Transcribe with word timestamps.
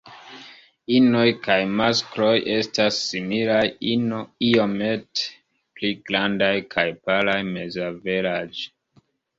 Inoj 0.99 1.25
kaj 1.47 1.57
maskloj 1.81 2.31
estas 2.55 2.99
similaj, 3.11 3.61
ino 3.93 4.25
iomete 4.51 5.31
pli 5.79 5.95
grandaj 6.11 6.53
kaj 6.75 6.91
palaj 7.07 7.39
mezaveraĝe. 7.57 8.69